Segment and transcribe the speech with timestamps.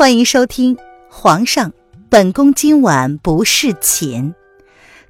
[0.00, 0.76] 欢迎收听
[1.10, 1.74] 《皇上，
[2.08, 4.32] 本宫今晚不侍寝》，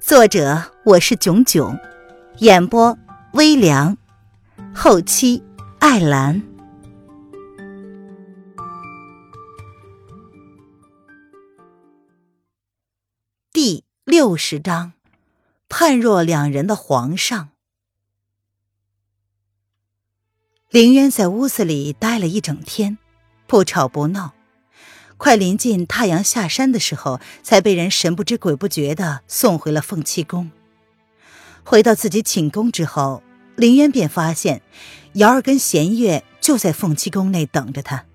[0.01, 1.79] 作者我是囧囧，
[2.39, 2.97] 演播
[3.31, 3.97] 微凉，
[4.75, 5.41] 后期
[5.79, 6.43] 艾兰。
[13.53, 14.91] 第六十章，
[15.69, 17.51] 判若两人的皇上。
[20.69, 22.97] 凌渊在屋子里待了一整天，
[23.47, 24.33] 不吵不闹。
[25.23, 30.49] 快临近太阳下山的时候，才被人神不知鬼不觉的送回了凤栖宫。
[31.63, 33.21] 回到自己寝宫之后，
[33.55, 34.63] 林渊便发现
[35.13, 38.05] 瑶儿跟弦月就在凤栖宫内等着他。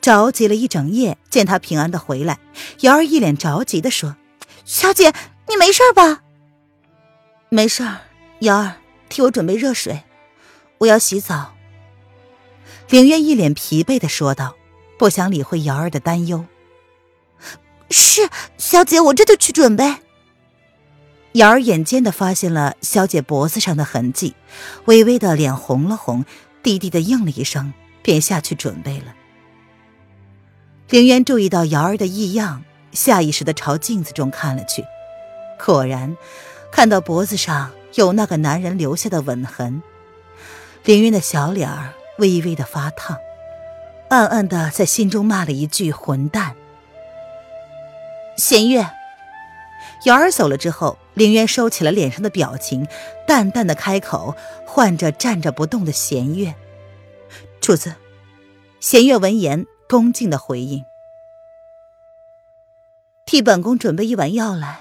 [0.00, 2.38] 着急了一整夜，见他平安的回来，
[2.80, 4.16] 瑶儿一脸着急的说
[4.64, 5.12] ：“小姐，
[5.50, 6.22] 你没事吧
[7.50, 7.98] ？”“没事儿。”
[8.40, 8.76] 瑶儿，
[9.10, 10.04] 替我准备热水，
[10.78, 11.52] 我要洗澡。”
[12.88, 14.56] 林渊一脸疲惫的说道。
[15.02, 16.46] 不想理会瑶儿的担忧。
[17.90, 19.96] 是小姐，我这就去准备。
[21.32, 24.36] 瑶儿眼尖的发现了小姐脖子上的痕迹，
[24.84, 26.24] 微微的脸红了红，
[26.62, 29.12] 低低的应了一声，便下去准备了。
[30.88, 34.84] 凌渊注意到瑶儿的异样，下意识的朝镜子中看了去，
[35.58, 36.16] 果然
[36.70, 39.82] 看到脖子上有那个男人留下的吻痕。
[40.84, 43.18] 凌渊的小脸儿微微的发烫。
[44.12, 46.54] 暗暗的在心中骂了一句“混蛋”。
[48.36, 48.86] 弦月，
[50.04, 52.86] 瑶儿走了之后，凌渊收起了脸上的表情，
[53.26, 56.54] 淡淡的开口，唤着站着不动的弦月
[57.58, 57.94] ：“主子。”
[58.80, 60.84] 弦月闻言，恭敬的回应
[63.24, 64.80] ：“替本宫准备一碗药来。”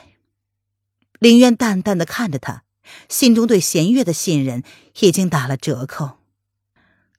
[1.20, 2.64] 凌渊淡淡的看着他，
[3.08, 4.62] 心中对弦月的信任
[5.00, 6.18] 已经打了折扣。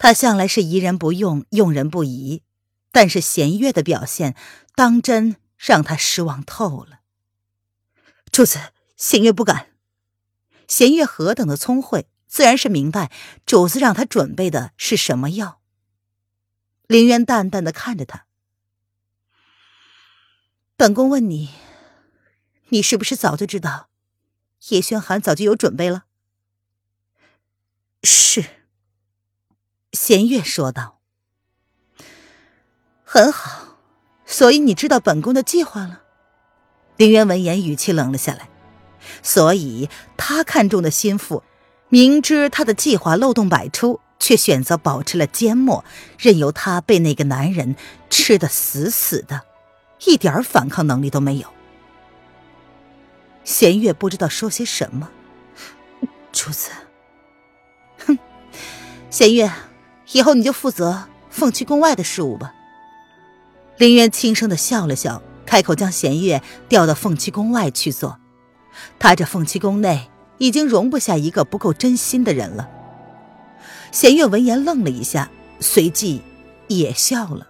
[0.02, 2.42] 他向来是疑人不用，用人不疑，
[2.90, 4.34] 但是弦月的表现
[4.74, 7.02] 当真让他失望透了。
[8.32, 9.68] 主子，弦月不敢。
[10.66, 13.12] 弦月何等的聪慧，自然是明白
[13.46, 15.60] 主子让他准备的是什么药。
[16.88, 18.26] 凌渊淡淡的看着他，
[20.76, 21.50] 本宫问你，
[22.70, 23.88] 你是不是早就知道
[24.70, 26.06] 叶轩寒早就有准备了？
[28.02, 28.61] 是。
[29.92, 30.98] 弦月说道
[33.04, 33.76] ：“很好，
[34.24, 36.00] 所以你知道本宫的计划了。”
[36.96, 38.48] 凌渊闻言，语气冷了下来。
[39.22, 41.42] 所以他看中的心腹，
[41.90, 45.84] 明知他的计划漏洞百出，却选择保持了缄默，
[46.18, 47.76] 任由他被那个男人
[48.08, 49.42] 吃得死死的，
[50.06, 51.48] 一点反抗能力都没有。
[53.44, 55.10] 弦月不知道说些什么，
[56.32, 56.70] 主子，
[58.06, 58.16] 哼，
[59.10, 59.50] 弦月。
[60.12, 62.54] 以后你就负责凤栖宫外的事务吧。
[63.78, 68.18] 林渊轻声的笑了笑，开口将弦月调到凤栖宫外去做。
[68.98, 72.68] 他这凤栖宫内已经容不下一个不够真心的人了。
[73.90, 75.30] 弦月闻言愣了一下，
[75.60, 76.22] 随即
[76.68, 77.48] 也笑了。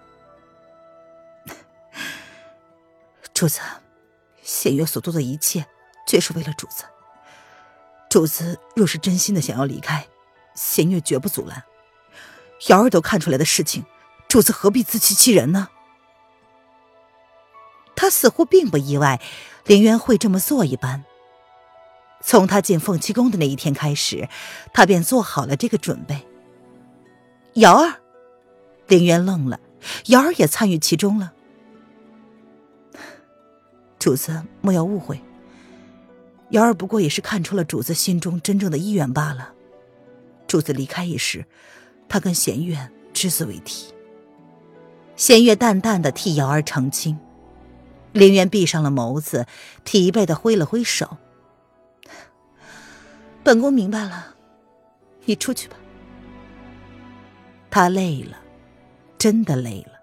[3.33, 3.59] 主子，
[4.41, 5.65] 弦月所做的一切，
[6.05, 6.83] 皆是为了主子。
[8.09, 10.05] 主子若是真心的想要离开，
[10.55, 11.63] 弦月绝不阻拦。
[12.67, 13.85] 瑶儿都看出来的事情，
[14.27, 15.69] 主子何必自欺欺人呢？
[17.95, 19.21] 他似乎并不意外，
[19.65, 21.03] 凌渊会这么做一般。
[22.21, 24.29] 从他进凤栖宫的那一天开始，
[24.73, 26.25] 他便做好了这个准备。
[27.55, 27.99] 瑶儿，
[28.87, 29.59] 凌渊愣了，
[30.05, 31.33] 瑶儿也参与其中了。
[33.99, 35.21] 主子莫要误会，
[36.49, 39.53] 瑶儿不过也是看出了主子心中真正的意愿罢了。
[40.47, 41.45] 主子离开一时。
[42.13, 43.91] 他跟弦月只字未提。
[45.15, 47.17] 弦月淡淡的替瑶儿澄清，
[48.11, 49.47] 林渊闭上了眸子，
[49.83, 51.17] 疲惫的挥了挥手
[53.43, 54.35] ：“本宫明白了，
[55.25, 55.75] 你出去吧。”
[57.71, 58.37] 他累了，
[59.17, 59.93] 真的累了。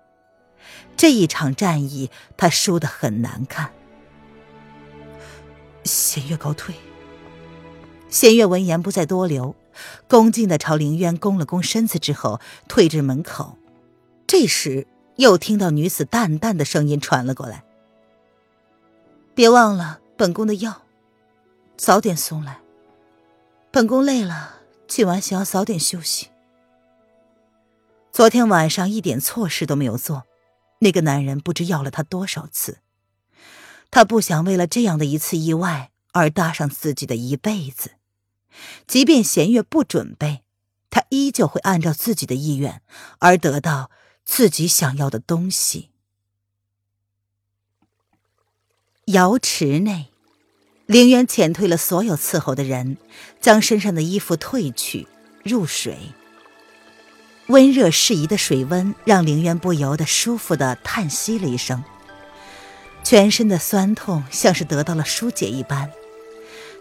[0.96, 3.70] 这一场战役，他输得很难看。
[5.84, 6.74] 弦月告退。
[8.08, 9.54] 弦月闻言不再多留。
[10.08, 13.56] 恭敬的朝凌渊躬了躬身子之后，退至门口。
[14.26, 14.86] 这时，
[15.16, 17.64] 又听到女子淡淡的声音传了过来
[19.34, 20.82] ：“别忘了本宫的药，
[21.76, 22.60] 早点送来。
[23.70, 26.28] 本宫累了，今晚想要早点休息。
[28.12, 30.24] 昨天晚上一点错事都没有做，
[30.80, 32.78] 那个男人不知要了他多少次。
[33.90, 37.92] 他不想为了这样的一次意外而搭上自己的一辈子。”
[38.86, 40.42] 即便弦月不准备，
[40.90, 42.82] 他依旧会按照自己的意愿
[43.18, 43.90] 而得到
[44.24, 45.90] 自己想要的东西。
[49.06, 50.08] 瑶池内，
[50.86, 52.96] 凌渊遣退了所有伺候的人，
[53.40, 55.08] 将身上的衣服褪去，
[55.42, 55.96] 入水。
[57.48, 61.82] 温热适宜的水温让凌渊不由得舒服的叹息了一声，
[63.02, 65.90] 全身的酸痛像是得到了疏解一般，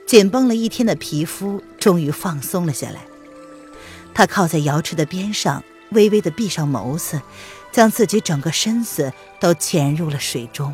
[0.10, 3.02] 紧绷了一天的皮肤终于放松了下来。
[4.12, 7.22] 他靠在瑶池的边上，微微的闭上眸子，
[7.72, 10.74] 将自己整个身子都潜入了水中。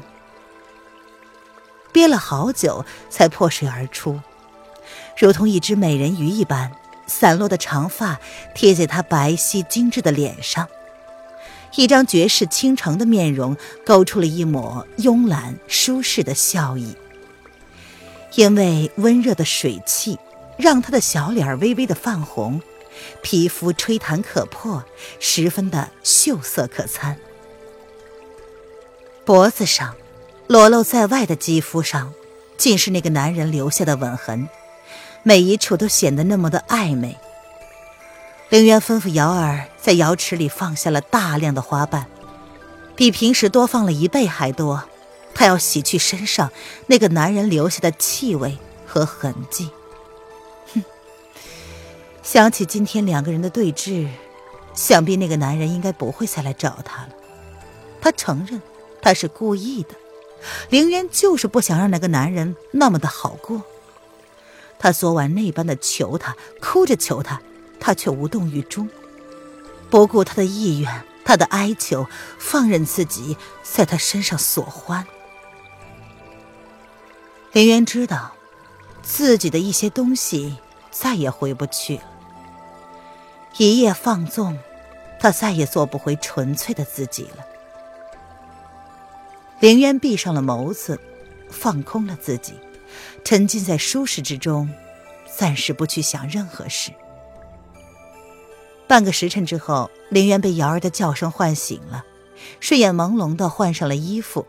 [1.91, 4.21] 憋了好久，才破水而出，
[5.17, 6.71] 如同一只美人鱼一般，
[7.05, 8.17] 散落的长发
[8.53, 10.65] 贴在她白皙精致的脸上，
[11.75, 16.95] 一张绝世倾城的面容勾出了一抹慵懒舒适的笑意。
[18.33, 20.18] 因为温热的水汽，
[20.57, 22.62] 让她的小脸微微的泛红，
[23.22, 24.83] 皮肤吹弹可破，
[25.19, 27.18] 十分的秀色可餐。
[29.24, 29.95] 脖子上。
[30.48, 32.13] 裸露在外的肌肤上，
[32.56, 34.48] 尽是那个男人留下的吻痕，
[35.24, 37.18] 每一处都显得那么的暧昧。
[38.50, 42.06] 凌渊吩咐瑶儿在瑶池里放下了大量的花瓣，
[42.95, 44.83] 比平时多放了一倍还多。
[45.35, 46.51] 他要洗去身上
[46.87, 49.69] 那个男人留下的气味和痕迹。
[50.73, 50.83] 哼，
[52.23, 54.07] 想起今天两个人的对峙，
[54.73, 57.09] 想必那个男人应该不会再来找他了。
[58.01, 58.61] 他承认，
[59.01, 59.89] 他是故意的。
[60.69, 63.63] 凌渊就是不想让那个男人那么的好过。
[64.77, 67.41] 他昨晚那般的求他，哭着求他，
[67.79, 68.87] 他却无动于衷，
[69.89, 72.05] 不顾他的意愿，他的哀求，
[72.37, 75.05] 放任自己在他身上所欢。
[77.56, 78.34] 林渊知道，
[79.02, 80.57] 自己的一些东西
[80.92, 82.04] 再也回不去了。
[83.56, 84.60] 一夜放纵，
[85.22, 87.46] 他再也做不回纯粹的自己了。
[89.62, 91.00] 林渊闭上了眸子，
[91.50, 92.56] 放空了自己，
[93.24, 94.69] 沉浸在舒适之中，
[95.34, 96.92] 暂时不去想任何事。
[98.86, 102.04] 半个时辰之后，林渊被瑶儿的叫声唤醒了，
[102.60, 104.46] 睡眼朦胧的换上了衣服，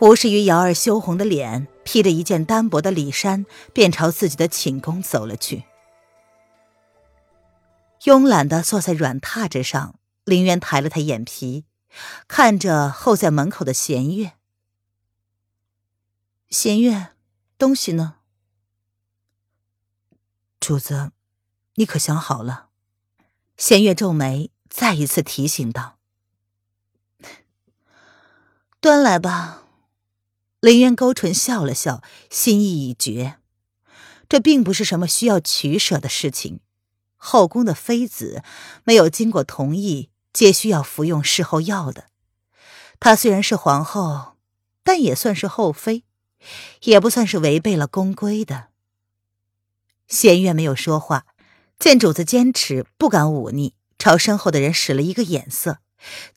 [0.00, 5.64] 无视于瑶儿羞红的脸，披着一件单薄的里衫，便朝自己的寝宫走了去。
[8.00, 11.64] 慵懒的坐在软榻之上，林渊抬了抬眼皮。
[12.26, 14.32] 看着候在门口的弦月，
[16.48, 17.08] 弦月，
[17.58, 18.16] 东西呢？
[20.58, 21.12] 主子，
[21.74, 22.70] 你可想好了？
[23.58, 25.98] 弦月皱眉，再一次提醒道
[28.80, 29.61] ：“端来吧。”
[30.62, 33.38] 林渊勾唇笑了笑，心意已决。
[34.28, 36.60] 这并不是什么需要取舍的事情。
[37.16, 38.44] 后宫的妃子，
[38.84, 40.10] 没有经过同意。
[40.32, 42.04] 皆需要服用事后药的。
[43.00, 44.36] 她虽然是皇后，
[44.84, 46.04] 但也算是后妃，
[46.84, 48.68] 也不算是违背了宫规的。
[50.06, 51.26] 弦月没有说话，
[51.76, 55.80] 见主子坚持，不敢忤逆，朝身后的人使了一个眼色，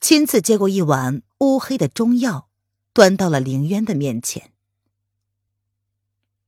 [0.00, 2.48] 亲自接过一碗乌黑的中药，
[2.96, 4.52] 端到了凌渊的面前。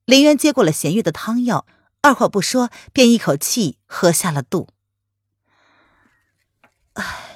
[0.06, 1.66] 凌渊接过了弦月的汤药，
[2.00, 4.68] 二话不说，便一口气喝下了肚。
[6.94, 7.26] 唉。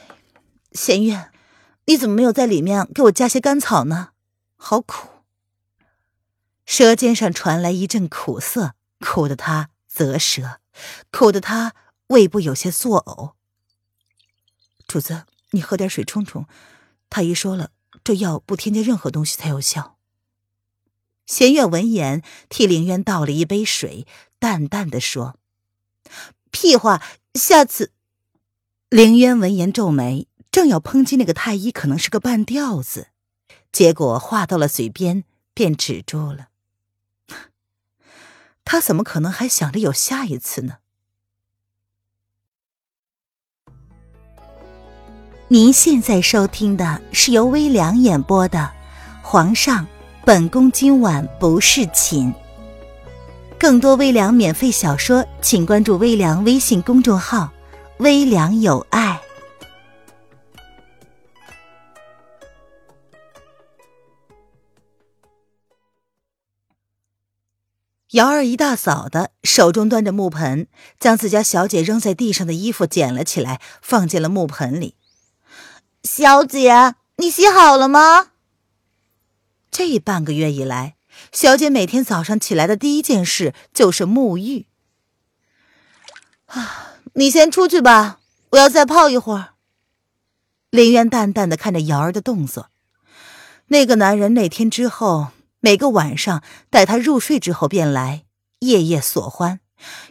[0.72, 1.30] 弦月，
[1.84, 4.12] 你怎么没有在里面给我加些甘草呢？
[4.56, 5.06] 好苦。
[6.64, 10.58] 舌尖上传来一阵苦涩，苦得他啧舌，
[11.10, 11.74] 苦得他
[12.06, 13.32] 胃部有些作呕。
[14.88, 16.46] 主子，你喝点水冲冲。
[17.10, 17.72] 太医说了，
[18.04, 19.96] 这药不添加任何东西才有效。
[21.26, 24.06] 弦月闻言，替凌渊倒了一杯水，
[24.38, 25.38] 淡淡的说
[26.50, 27.02] ：“屁话，
[27.34, 27.92] 下次。”
[28.90, 30.28] 凌渊闻言皱眉。
[30.50, 33.08] 正要抨击那个太医可能是个半吊子，
[33.72, 36.48] 结果话到了嘴边便止住了。
[38.62, 40.80] 他怎么可能还想着有下一次呢？
[45.52, 48.58] 您现在收听的是由微凉演播的
[49.20, 49.86] 《皇上，
[50.24, 52.32] 本宫今晚不是寝》。
[53.58, 57.50] 更多微凉免费小说，请关注微凉微信公众号
[58.00, 59.20] “微凉有爱”。
[68.12, 70.66] 瑶儿一大早的，手中端着木盆，
[70.98, 74.96] 将自家小姐扔在地上的衣服捡了起来，放进了木盆里。
[76.04, 78.32] 小姐，你洗好了吗？
[79.70, 80.96] 这半个月以来，
[81.30, 84.66] 小姐每天早上起来的第一件事就是沐浴。
[86.46, 88.18] 啊，你先出去吧，
[88.50, 89.54] 我要再泡一会儿。
[90.70, 92.68] 林渊淡淡的看着瑶儿的动作。
[93.68, 95.28] 那个男人那天之后，
[95.60, 98.24] 每个晚上待她入睡之后便来，
[98.58, 99.60] 夜夜索欢，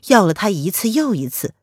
[0.07, 1.53] 要了她一次又一次，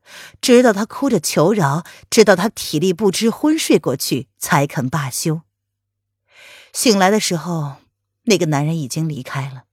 [0.41, 5.43] 直到她哭着求饶，直到她体力不支昏睡过去，才肯罢休。
[6.73, 7.77] 醒来的时候，
[8.25, 9.65] 那个男人已经离开了。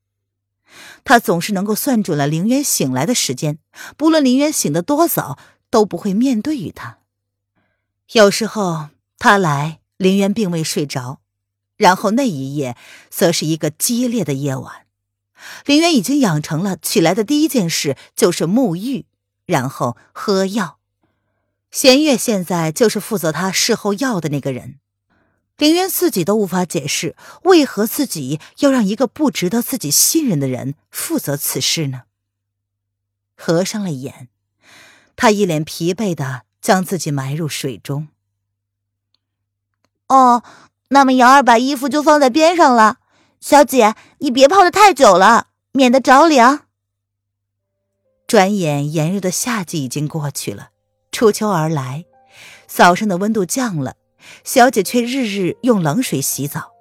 [1.03, 3.59] 他总是能够算准了林渊醒来的时间，
[3.95, 5.37] 不论林渊醒得多早，
[5.69, 6.97] 都不会面对于他。
[8.13, 8.89] 有时候
[9.19, 11.19] 他来，林渊并未睡着。
[11.77, 12.75] 然后那一夜，
[13.09, 14.84] 则是一个激烈的夜晚。
[15.65, 19.05] 林渊已经养成了起来的第一件事就是沐浴，
[19.45, 20.79] 然后喝药。
[21.71, 24.79] 弦月现在就是负责他事后药的那个人。
[25.57, 32.03] 林渊自己都无法解释，为何自己要让一个不值得自己信任的人负责此事呢？
[33.35, 34.29] 合上了眼，
[35.15, 38.07] 他一脸疲惫的将自己埋入水中。
[40.07, 40.43] 哦。
[40.89, 42.99] 那么瑶儿把衣服就放在边上了，
[43.45, 46.61] 小姐，你别泡的太久了，免得着凉。
[48.25, 50.69] 转眼炎热的夏季已经过去了，
[51.11, 52.05] 初秋而来，
[52.65, 53.97] 早上的温度降了，
[54.43, 56.71] 小姐却日日用冷水洗澡，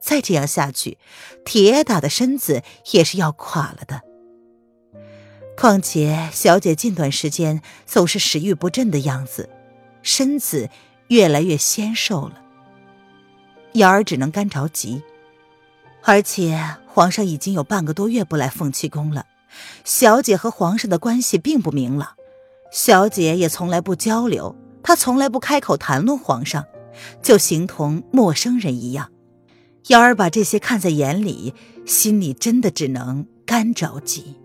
[0.00, 0.96] 再这样下去，
[1.44, 2.62] 铁打的身子
[2.92, 4.00] 也是要垮了的。
[5.58, 9.50] 况且小姐近段时间总是食欲不振的样子，
[10.00, 10.70] 身子
[11.08, 12.40] 越来越纤瘦了。
[13.74, 15.02] 瑶儿只能干着急，
[16.06, 19.26] 而且皇上已经有半个多月不来凤栖宫了，
[19.84, 22.10] 小姐和皇上的关系并不明朗，
[22.70, 26.66] 小姐也从来不交流，她从来不开口谈论皇上，
[27.22, 29.10] 就形同陌生人一样。
[29.88, 31.54] 瑶儿把这些看在眼里，
[31.86, 34.36] 心里真的只能干着急。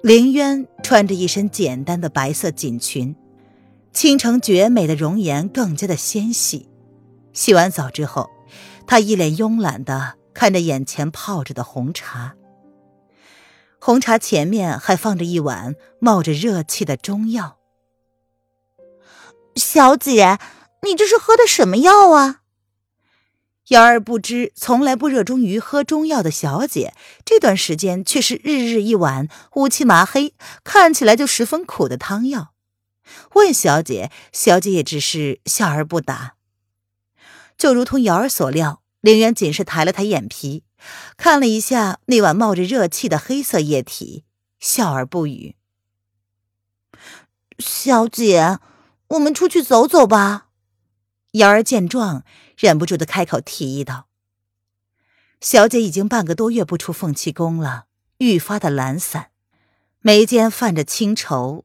[0.00, 3.16] 凌渊穿着一身简单的白色锦裙，
[3.92, 6.68] 倾城绝美的容颜更加的纤细。
[7.32, 8.30] 洗完澡之后，
[8.86, 12.34] 他一脸慵懒的看着眼前泡着的红茶。
[13.80, 17.58] 红茶前面还放着一碗冒着热气的中药。
[19.54, 20.38] 小姐，
[20.82, 22.42] 你这是喝的什么药啊？
[23.68, 30.32] 瑶儿不知，从来不热衷于喝中药的小姐，这段时间却是日日一碗乌漆麻黑、
[30.64, 32.54] 看起来就十分苦的汤药。
[33.34, 36.37] 问小姐，小姐也只是笑而不答。
[37.58, 40.62] 就如同瑶儿所料，凌渊仅是抬了抬眼皮，
[41.16, 44.24] 看了一下那碗冒着热气的黑色液体，
[44.60, 45.56] 笑而不语。
[47.58, 48.60] 小姐，
[49.08, 50.46] 我们出去走走吧。
[51.32, 52.24] 瑶儿见状，
[52.56, 54.06] 忍不住的开口提议道
[55.42, 57.86] ：“小姐已经半个多月不出凤栖宫了，
[58.18, 59.30] 愈发的懒散，
[60.00, 61.64] 眉间泛着清愁。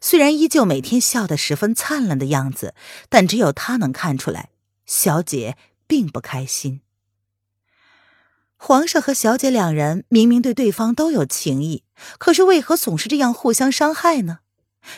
[0.00, 2.74] 虽然依旧每天笑得十分灿烂的样子，
[3.08, 4.50] 但只有她能看出来。”
[4.86, 6.80] 小姐并不开心。
[8.56, 11.84] 皇上和小姐两人明明对对方都有情意，
[12.18, 14.38] 可是为何总是这样互相伤害呢？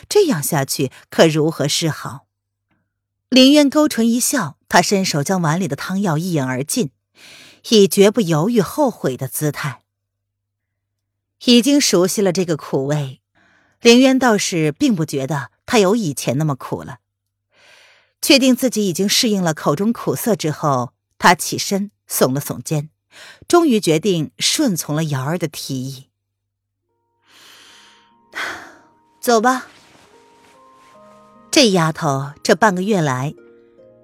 [0.07, 2.27] 这样下去可如何是好？
[3.27, 6.91] 林渊勾唇一笑，他伸手将碗里的汤药一饮而尽，
[7.69, 9.83] 以绝不犹豫后悔的姿态。
[11.45, 13.21] 已经熟悉了这个苦味，
[13.81, 16.99] 林渊倒是并不觉得他有以前那么苦了。
[18.21, 22.89] 确定自己已经适应了口中苦涩之后，他起身耸了耸肩，
[23.47, 26.09] 终于决定顺从了瑶儿的提议。
[29.19, 29.67] 走吧。
[31.51, 33.33] 这丫头这半个月来，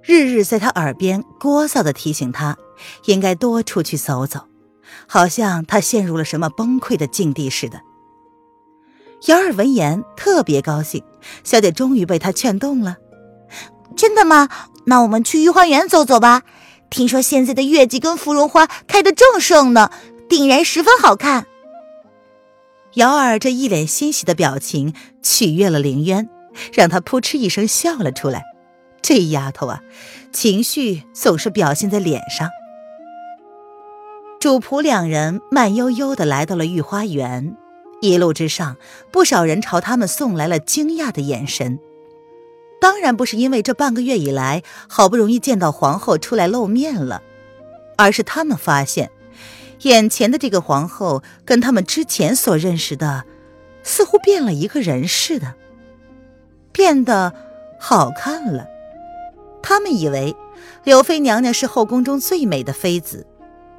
[0.01, 2.57] 日日在他耳边聒噪的提醒他，
[3.05, 4.47] 应该多出去走走，
[5.07, 7.81] 好像他陷入了什么崩溃的境地似的。
[9.27, 11.03] 瑶儿闻言特别高兴，
[11.43, 12.97] 小姐终于被他劝动了。
[13.95, 14.49] 真的吗？
[14.87, 16.43] 那我们去御花园走走吧。
[16.89, 19.89] 听说现在的月季跟芙蓉花开得正盛呢，
[20.29, 21.47] 定然十分好看。
[22.93, 26.29] 瑶儿这一脸欣喜的表情取悦了凌渊，
[26.71, 28.43] 让他扑哧一声笑了出来。
[29.01, 29.81] 这丫头啊，
[30.31, 32.49] 情绪总是表现在脸上。
[34.39, 37.57] 主仆两人慢悠悠的来到了御花园，
[38.01, 38.77] 一路之上，
[39.11, 41.79] 不少人朝他们送来了惊讶的眼神。
[42.79, 47.21] 当然不是因为这半个月以来好不容易见到皇后出来露面了，
[47.97, 49.11] 而是他们发现，
[49.81, 53.23] 眼前的这个皇后跟他们之前所认识的，
[53.83, 55.55] 似乎变了一个人似的，
[56.71, 57.33] 变得
[57.79, 58.67] 好看了。
[59.63, 60.35] 他们以为
[60.83, 63.25] 柳妃娘娘是后宫中最美的妃子，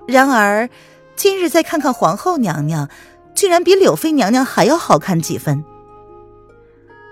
[0.08, 0.68] 然而
[1.14, 2.88] 今日再看看皇后娘娘，
[3.34, 5.64] 居然比柳妃娘娘还要好看几分。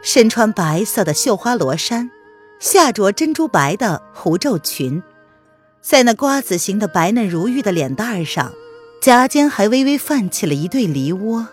[0.04, 2.10] 身穿白色的绣花罗衫，
[2.60, 5.02] 下着珍珠白的狐皱裙，
[5.80, 8.52] 在那瓜子形的白嫩如玉的脸蛋上，
[9.00, 11.48] 颊间还微微泛起了一对梨窝，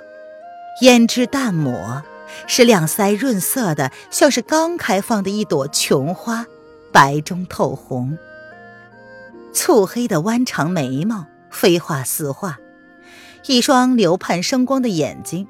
[0.81, 2.03] 胭脂淡抹，
[2.45, 6.45] 使两腮润色的像是刚开放的一朵琼花，
[6.91, 8.17] 白中透红。
[9.53, 12.59] 蹙黑的弯长眉毛，飞画似画，
[13.45, 15.47] 一双流盼生光的眼睛，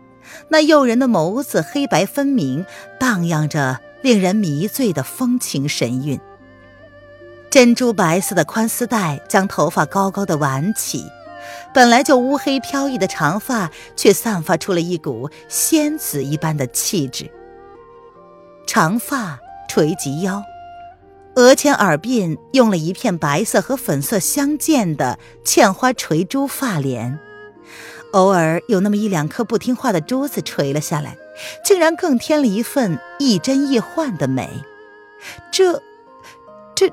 [0.50, 2.66] 那诱人的眸子黑白分明，
[3.00, 6.20] 荡漾着令人迷醉的风情神韵。
[7.50, 11.06] 珍珠白色的宽丝带将头发高高的挽起，
[11.74, 17.30] 本来就乌黑飘逸的长发，却散发出了一股仙子一般的气质。
[18.66, 20.42] 长发垂及腰。
[21.36, 27.18] 额前耳鬓用了一片白色和粉色相间的嵌花垂珠发帘，
[28.12, 31.18] 偶尔有那么一两颗不听话的珠子垂了下来，
[31.64, 34.50] 竟然更添了一份亦真亦幻的美。
[35.52, 35.82] 这，
[36.76, 36.92] 这，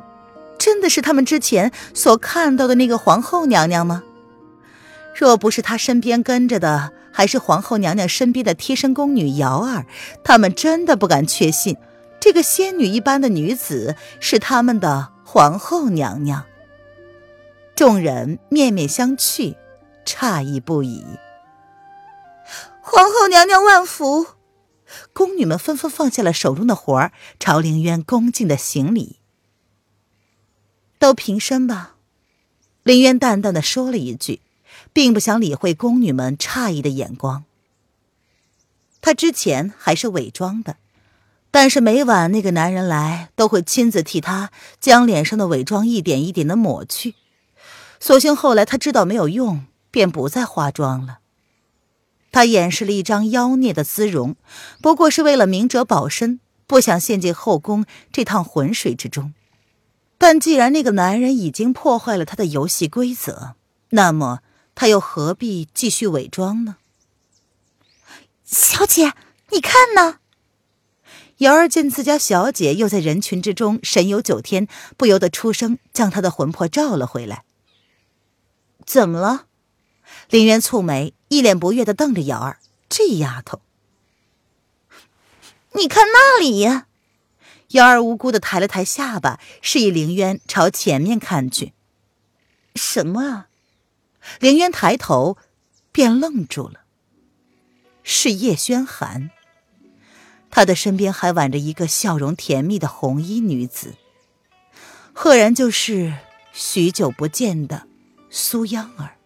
[0.59, 4.03] 真的是他们之前所看到的那个皇后娘娘吗？
[5.15, 9.87] 若不是她身边跟着的还是皇后娘娘身边的贴身宫女瑶儿，
[10.23, 11.77] 他们真的不敢确信。
[12.21, 16.45] 这个仙女一般的女子是他们的皇后娘娘。
[17.75, 19.55] 众人面面相觑，
[20.09, 21.05] 诧异不已。
[22.81, 24.27] 皇后娘娘万福！
[25.12, 29.19] 宫女们纷纷放下了手中的活儿，朝凌渊恭敬的行礼。
[30.99, 31.97] 都平身吧。
[32.83, 34.41] 凌渊淡淡的说了一句，
[34.95, 37.45] 并不想理会宫女们诧异的眼光。
[39.03, 40.77] 他之前还是伪装的。
[41.50, 44.50] 但是每晚那个男人来，都会亲自替他
[44.81, 47.15] 将脸上的伪装一点一点的抹去。
[48.00, 49.65] 所幸后来他知道没有用，
[49.99, 51.19] 便不再化妆了。
[52.31, 54.37] 他掩饰了一张妖孽的姿容，
[54.81, 56.38] 不过是为了明哲保身，
[56.69, 59.35] 不想陷进后宫这趟浑水之中。
[60.17, 63.57] 但既然那个男人已经破坏了他的游戏规则，
[63.88, 64.38] 那么
[64.77, 66.77] 他又何必继续伪装呢？
[68.44, 69.14] 小姐，
[69.51, 70.18] 你看呢？
[71.38, 77.42] 瑶儿见自家小姐又在人群之中神游九天，不由得出声，将她的魂魄召了回来。
[78.87, 79.46] 怎么了？
[80.29, 82.59] 林渊蹙眉，一脸不悦的瞪着瑶儿。
[82.88, 83.61] 这丫头，
[85.73, 86.87] 你看那里呀！
[87.69, 91.75] 瑶儿无辜的抬了抬下巴，示意凌渊朝前面看去。
[92.75, 93.49] 什么啊？
[94.41, 95.37] 凌渊抬头，
[95.93, 96.85] 便愣住了。
[98.03, 99.31] 是叶轩寒。
[100.51, 103.97] 他的身边还挽着一个笑容甜蜜的红衣女子，
[105.12, 106.14] 赫然就是
[106.55, 107.87] 许久不见的
[108.31, 109.17] 苏央儿。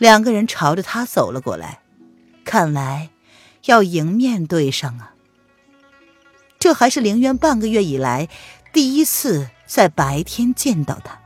[0.00, 1.80] 两个人朝着他走了过来，
[2.42, 3.10] 看来
[3.66, 5.12] 要迎面对上啊。
[6.58, 8.26] 这还是凌渊半个月以来
[8.72, 11.20] 第一次在白天见到他。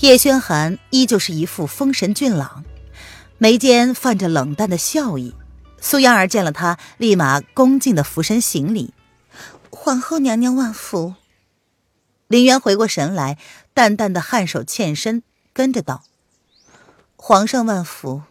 [0.00, 2.66] 叶轩寒依旧是一副风神俊朗，
[3.38, 5.34] 眉间泛着冷淡的笑意。
[5.80, 8.92] 苏央儿见了他，立马恭敬的俯身行礼
[9.72, 11.14] ：“皇后娘娘万福。”
[12.28, 13.38] 林渊回过神来，
[13.72, 15.22] 淡淡的颔首欠身，
[15.54, 16.04] 跟着道
[17.24, 18.22] ：“皇上万福。”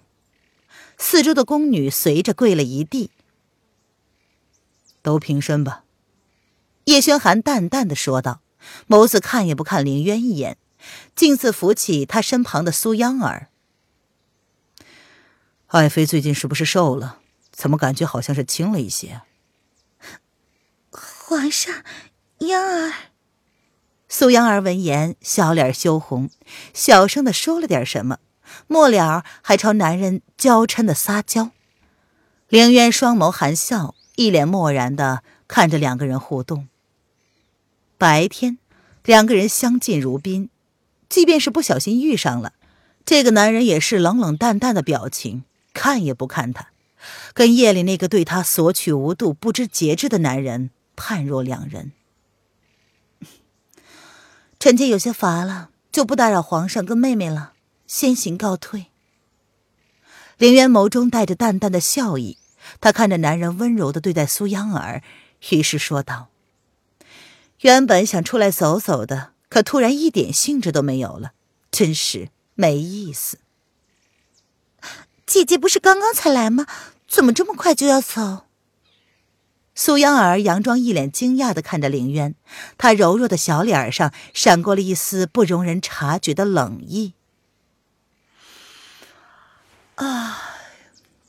[0.99, 3.09] 四周的宫女随着跪了一地。
[5.01, 5.85] 都平身吧。”
[6.83, 8.41] 叶轩寒淡淡的说道，
[8.89, 10.57] 眸子看也不看林渊一眼，
[11.15, 13.47] 径自扶起他身旁的苏央儿。
[15.67, 17.19] 爱妃最近是不是瘦了？
[17.49, 19.21] 怎么感觉好像是轻了一些？
[20.91, 21.73] 皇上，
[22.39, 22.93] 央儿。
[24.09, 26.29] 苏央儿闻言，小脸羞红，
[26.73, 28.19] 小声的说了点什么，
[28.67, 31.51] 末了还朝男人娇嗔的撒娇。
[32.47, 36.67] 凌渊双眸含笑，一脸漠然的看着两个人互动。
[37.97, 38.57] 白天，
[39.03, 40.49] 两个人相敬如宾，
[41.07, 42.53] 即便是不小心遇上了，
[43.05, 46.67] 这个男人也是冷冷淡淡的表情，看也不看他。
[47.33, 51.93] 跟夜里那个对他索取无度、不知节制的男人判若两人。
[54.59, 57.50] 臣妾有些乏了，就不打扰皇上跟妹妹了，
[57.91, 58.85] 先行告退。
[60.37, 62.37] 凌渊眸中带着淡淡的笑意，
[62.79, 65.03] 他看着男人温柔的对待苏央儿，
[65.49, 66.29] 于是说道
[67.59, 71.33] ：“原本想出来走走的，可突然一点兴致都没有了，
[71.69, 73.39] 真是没意思。”
[75.27, 76.65] 姐姐不是刚刚才来吗？
[77.09, 78.45] 怎么这么快就要走？
[79.75, 82.35] 苏央儿佯装一脸惊讶的看着凌渊，
[82.77, 87.15] 她柔弱的小脸上闪过了一丝不容人察觉的冷意。
[90.01, 90.57] 啊，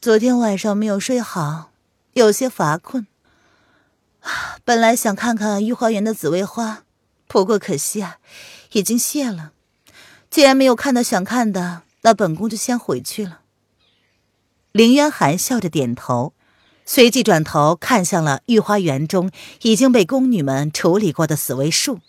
[0.00, 1.72] 昨天晚上没有睡好，
[2.14, 3.06] 有些乏困。
[4.64, 6.85] 本来想看看御花园的紫薇花，
[7.28, 8.16] 不过可惜啊，
[8.72, 9.52] 已经谢了。
[10.30, 13.40] 既然没有看到想看的，那本宫就先回去了。
[14.72, 16.32] 凌渊含笑着点头，
[16.87, 19.30] 随即转头看向了御花园中
[19.61, 22.00] 已经被宫女们处理过的紫薇树，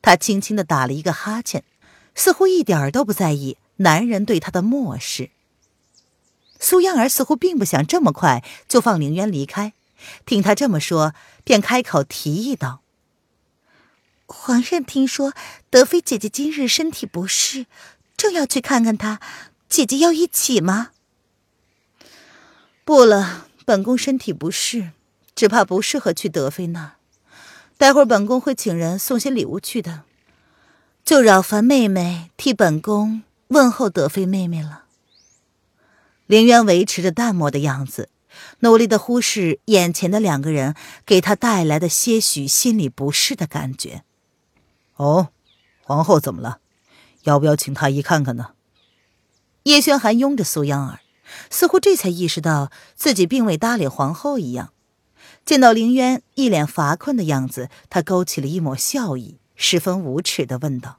[0.00, 1.64] 他轻轻的打了一个哈欠，
[2.14, 5.30] 似乎一点都不在意男人对他的漠视。
[6.58, 9.72] 苏央儿似乎并不想这么快就放凌渊离开，
[10.26, 12.80] 听他这么说，便开口提议道
[14.26, 15.32] ：“皇上听说
[15.70, 17.66] 德妃姐姐今日身体不适，
[18.16, 19.20] 正要去看看她，
[19.68, 20.90] 姐姐要一起吗
[22.84, 24.90] ？”“不了，本宫身体不适，
[25.34, 26.94] 只怕不适合去德妃那。
[27.76, 30.02] 待会儿本宫会请人送些礼物去的，
[31.04, 34.86] 就扰烦妹妹替本宫问候德妃妹妹了。”
[36.28, 38.10] 凌渊维持着淡漠的样子，
[38.60, 40.74] 努力的忽视眼前的两个人
[41.06, 44.04] 给他带来的些许心理不适的感觉。
[44.96, 45.28] 哦，
[45.82, 46.60] 皇后怎么了？
[47.22, 48.50] 要不要请太医看看呢？
[49.62, 51.00] 叶轩寒拥着苏央儿，
[51.48, 54.74] 似乎这才意识到自己并未搭理皇后一样。
[55.46, 60.98] 见到凌渊一脸乏困的样子，他勾起了一抹笑意，十分无耻的问道。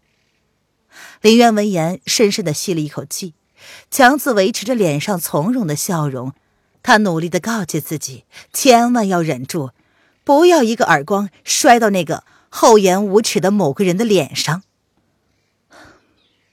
[1.21, 3.35] 凌渊闻言，深深的吸了一口气。
[3.89, 6.33] 强子维持着脸上从容的笑容，
[6.81, 9.71] 他努力的告诫自己，千万要忍住，
[10.23, 14.63] 不要一个耳光摔到那个厚颜无耻的某个人的脸上。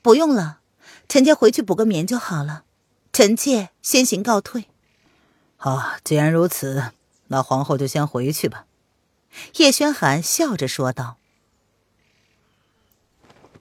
[0.02, 0.60] 不用了，
[1.08, 2.64] 臣妾回去补个眠就好了。
[3.12, 4.66] 臣妾先行告退。
[5.56, 6.92] 好，既然如此，
[7.28, 8.66] 那皇后就先回去吧。
[9.56, 11.16] 叶轩寒笑着说道：“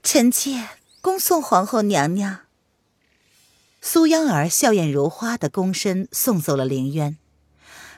[0.02, 0.68] 臣妾
[1.00, 2.40] 恭送皇后娘娘。”
[3.88, 7.18] 苏央儿笑靥如花的躬身送走了凌渊，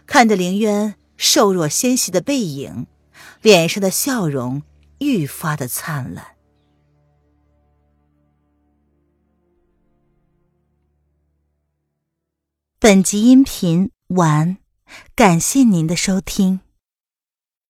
[0.05, 2.87] 看着凌渊瘦弱纤细的背影，
[3.41, 4.63] 脸上的笑容
[4.99, 6.37] 愈发的灿烂。
[12.79, 14.59] 本集音频完，
[15.15, 16.61] 感谢您的收听。